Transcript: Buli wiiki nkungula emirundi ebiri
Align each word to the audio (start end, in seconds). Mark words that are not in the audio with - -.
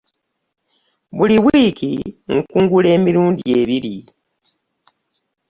Buli 1.17 1.37
wiiki 1.45 1.91
nkungula 2.35 2.87
emirundi 2.97 3.43
ebiri 3.59 3.95